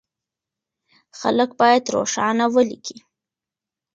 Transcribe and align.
خلک 1.19 1.49
بايد 1.59 1.83
روښانه 1.95 2.45
وليکي. 2.55 2.97